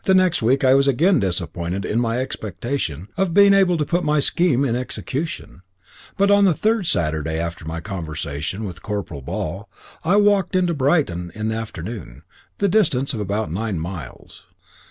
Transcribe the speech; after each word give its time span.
Next 0.07 0.41
week 0.41 0.63
I 0.63 0.73
was 0.73 0.87
again 0.87 1.19
disappointed 1.19 1.85
in 1.85 1.99
my 1.99 2.17
expectation 2.17 3.07
of 3.17 3.35
being 3.35 3.53
able 3.53 3.77
to 3.77 3.85
put 3.85 4.03
my 4.03 4.19
scheme 4.19 4.65
in 4.65 4.75
execution; 4.75 5.61
but 6.17 6.31
on 6.31 6.43
the 6.43 6.55
third 6.55 6.87
Saturday 6.87 7.37
after 7.37 7.65
my 7.65 7.81
conversation 7.81 8.63
with 8.65 8.81
Corporal 8.81 9.21
Ball, 9.21 9.69
I 10.03 10.15
walked 10.15 10.55
into 10.55 10.73
Brighton 10.73 11.31
in 11.35 11.49
the 11.49 11.55
afternoon, 11.55 12.23
the 12.57 12.67
distance 12.67 13.11
being 13.11 13.21
about 13.21 13.51
nine 13.51 13.77
miles. 13.79 14.47